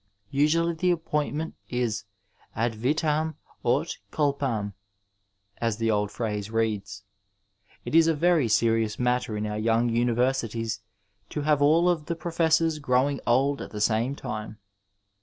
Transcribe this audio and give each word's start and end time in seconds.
Usually 0.31 0.73
the 0.73 0.89
appointment 0.89 1.53
is 1.69 2.05
ad 2.55 2.73
vitam 2.73 3.35
(xut 3.63 3.97
culpam, 4.11 4.73
as 5.59 5.77
the 5.77 5.91
old 5.91 6.09
phrase 6.11 6.49
reads. 6.49 7.03
It 7.85 7.93
is 7.93 8.07
a 8.07 8.15
very 8.15 8.47
serious 8.47 8.97
matter 8.97 9.37
in 9.37 9.45
our 9.45 9.59
young 9.59 9.89
universities 9.89 10.81
to 11.29 11.41
have 11.41 11.59
aD 11.61 11.65
of 11.85 12.05
the 12.07 12.15
professors 12.15 12.79
growing 12.79 13.19
old 13.27 13.61
at 13.61 13.69
the 13.69 13.79
same 13.79 14.15
time. 14.15 14.57